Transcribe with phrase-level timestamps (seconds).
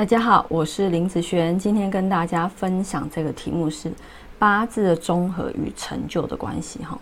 [0.00, 3.92] 大家好，我是林子璇，今天跟大家分享这个题目是
[4.38, 6.98] 八字的综合与成就的关系哈。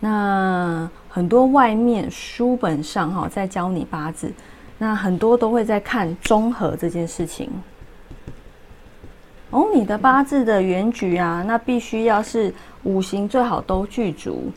[0.00, 4.32] 那很多外面书本上哈在教你八字，
[4.78, 7.50] 那很多都会在看综合这件事情。
[9.50, 12.50] 哦，你的八字的原局啊，那必须要是
[12.84, 14.50] 五行最好都具足，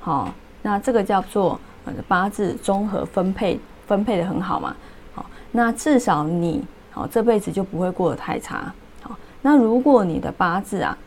[0.00, 1.58] 好，那这个叫做
[2.06, 4.76] 八字综合分配分配的很好嘛，
[5.14, 6.62] 好，那至少你。
[6.98, 8.74] 好，这辈子就不会过得太差。
[9.02, 10.98] 好，那如果你的八字啊，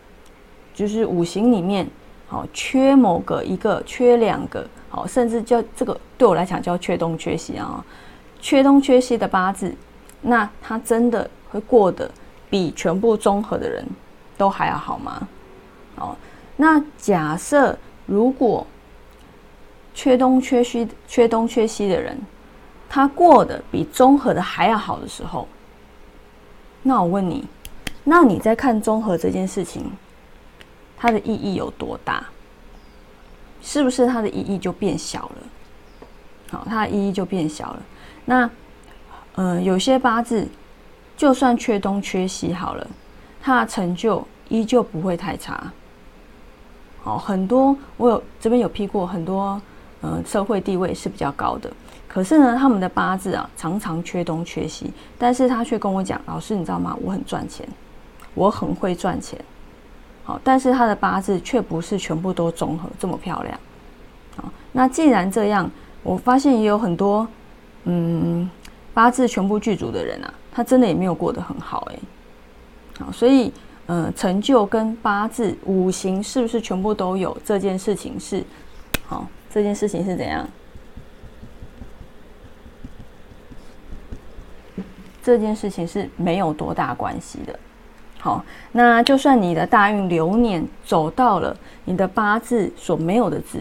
[0.74, 1.86] 就是五行里面，
[2.30, 7.84] 好缺某个一个，缺两个，好，甚至叫这个对我来讲叫缺东缺西啊，
[8.40, 9.76] 缺东缺西的八字，
[10.22, 12.10] 那他真的会过得
[12.50, 13.86] 比全部综合的人
[14.38, 15.28] 都还要好吗？
[15.98, 16.16] 好，
[16.56, 18.66] 那假设如果
[19.94, 22.18] 缺东缺西、缺东缺西的人，
[22.88, 25.46] 他过得比综合的还要好的时候。
[26.84, 27.46] 那我问你，
[28.04, 29.92] 那你在看综合这件事情，
[30.98, 32.26] 它的意义有多大？
[33.62, 35.36] 是不是它的意义就变小了？
[36.50, 37.82] 好，它的意义就变小了。
[38.26, 38.50] 那，
[39.36, 40.48] 呃，有些八字
[41.16, 42.88] 就算缺东缺西好了，
[43.42, 45.72] 它的成就依旧不会太差。
[47.04, 49.62] 好，很多我有这边有批过很多，
[50.02, 51.72] 呃，社会地位是比较高的。
[52.08, 56.98] 可是呢，他们的八字啊，常常缺东缺西，但是他却跟我讲，老师，你知道吗？
[57.02, 57.66] 我很赚钱，
[58.34, 59.40] 我很会赚钱，
[60.26, 63.58] 好，但是他的八字却不是全部都综合这么漂亮，
[64.36, 65.72] 好，那既然这样，
[66.04, 67.26] 我发现也有很多，
[67.86, 68.50] 嗯，
[68.94, 72.00] 八字全部具足的人啊，他真的也没有过得很好，哎，
[73.06, 73.54] 好，所以，
[73.86, 78.44] 呃，成就跟八字五行是不是全部都有这件事情是，
[79.06, 80.48] 好，这件事情是怎样？
[85.24, 87.60] 这件事情是没有多大关系的，
[88.18, 91.56] 好，那就算你的大运流年走到了
[91.86, 93.60] 你的八字所没有的字，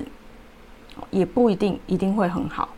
[1.11, 2.71] 也不一定一定会很好，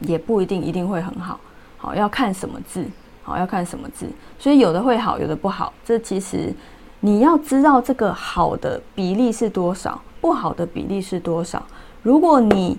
[0.00, 1.38] 也不一定一定会很好，
[1.76, 2.82] 好要看什么字，
[3.22, 4.06] 好要看什么字，
[4.38, 6.50] 所以有的会好，有的不好，这其实
[7.00, 11.62] 你要知道这个好的比例是多少，不好的比例是多少，
[12.02, 12.76] 如果你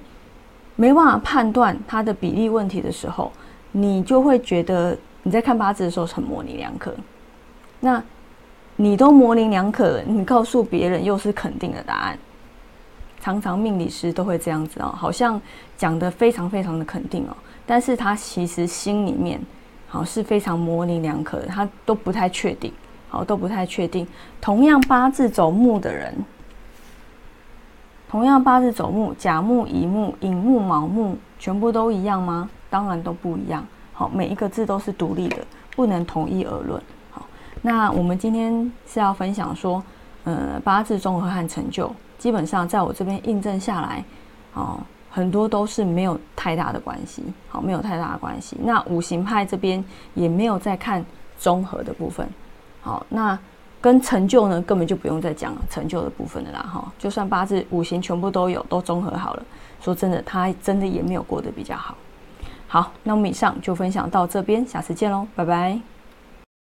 [0.76, 3.32] 没办法判断它的比例问题的时候。
[3.76, 6.94] 你就会觉得你在看八字的时候很模棱两可，
[7.80, 8.04] 那
[8.76, 12.16] 你都模棱两可了，你告诉别人又是肯定的答案。
[13.20, 15.42] 常常命理师都会这样子哦，好像
[15.76, 17.36] 讲的非常非常的肯定哦，
[17.66, 19.42] 但是他其实心里面
[19.88, 22.72] 好是非常模棱两可的，他都不太确定，
[23.10, 24.08] 好都不太确定。
[24.40, 26.14] 同样八字走木的人，
[28.14, 32.48] 同样八字走木，甲木、乙木、寅木、卯木，全部都一样吗？
[32.70, 35.38] 当然都不一样，好，每一个字都是独立的，
[35.76, 36.80] 不能统一而论。
[37.10, 37.26] 好，
[37.64, 39.84] 那我们今天是要分享说，
[40.26, 44.06] 呃，八字综合和成就，基本上在我这边印证下来，
[44.54, 48.56] 哦，很多都是没有太大的关系，好，没有太大的关系。
[48.62, 51.04] 那五行派这边也没有在看
[51.40, 52.30] 综合的部分，
[52.80, 53.36] 好，那
[53.84, 59.44] 跟成就呢，根本就不用再讲成就的部分的啦，哈，就算八字五行全部都有，都综合好了，
[59.82, 61.94] 说真的，他真的也没有过得比较好。
[62.66, 65.93] 好，那我们以上就分享到这边，下次见喽，拜拜。